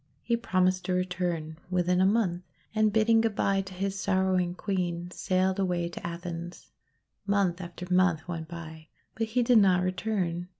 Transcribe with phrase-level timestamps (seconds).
[0.23, 2.41] He promised to return within a month,
[2.73, 6.71] and, bidding good bye to his sorrowing Queen, sailed away to Athens.
[7.27, 10.47] Month after month went by, but he did not return.